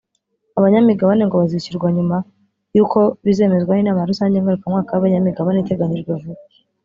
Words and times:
Abanyamigabane 0.57 1.23
ngo 1.25 1.35
bazishyurwa 1.41 1.87
nyuma 1.97 2.17
y’uko 2.75 2.99
bizemezwa 3.25 3.71
n’inama 3.73 4.09
rusange 4.11 4.37
ngarukamwaka 4.39 4.91
y’abanyamigabane 4.93 5.59
iteganyijwe 5.61 6.11
vuba 6.21 6.41